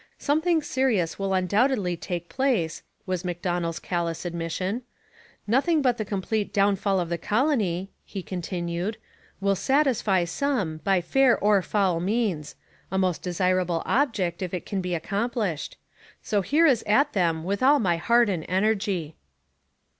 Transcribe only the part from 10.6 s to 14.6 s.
by fair or foul means a most desirable object if